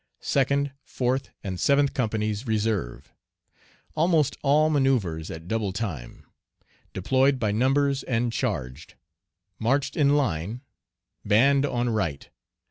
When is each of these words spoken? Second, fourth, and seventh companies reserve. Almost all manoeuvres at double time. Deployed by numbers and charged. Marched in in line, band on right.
Second, 0.23 0.71
fourth, 0.83 1.29
and 1.43 1.59
seventh 1.59 1.93
companies 1.93 2.47
reserve. 2.47 3.13
Almost 3.93 4.35
all 4.41 4.71
manoeuvres 4.71 5.29
at 5.29 5.47
double 5.47 5.71
time. 5.71 6.25
Deployed 6.91 7.37
by 7.37 7.51
numbers 7.51 8.01
and 8.01 8.33
charged. 8.33 8.95
Marched 9.59 9.95
in 9.95 10.09
in 10.09 10.15
line, 10.17 10.61
band 11.23 11.67
on 11.67 11.89
right. 11.89 12.29